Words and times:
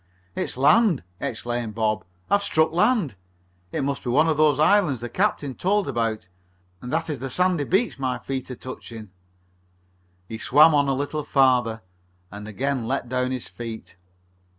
"It's 0.35 0.57
land!" 0.57 1.03
exclaimed 1.19 1.75
Bob. 1.75 2.03
"I've 2.27 2.41
struck 2.41 2.71
land! 2.71 3.13
It 3.71 3.83
must 3.83 4.03
be 4.03 4.09
one 4.09 4.27
of 4.27 4.35
those 4.35 4.57
islands 4.59 4.99
the 4.99 5.09
captain 5.09 5.53
told 5.53 5.87
about 5.87 6.27
and 6.81 6.91
that 6.91 7.07
is 7.07 7.19
the 7.19 7.29
sandy 7.29 7.65
beach 7.65 7.99
my 7.99 8.17
feet 8.17 8.49
are 8.49 8.55
touching." 8.55 9.11
He 10.27 10.39
swam 10.39 10.73
on 10.73 10.87
a 10.87 10.95
little 10.95 11.23
further, 11.23 11.83
and 12.31 12.47
again 12.47 12.87
let 12.87 13.09
down 13.09 13.29
his 13.29 13.47
feet. 13.47 13.95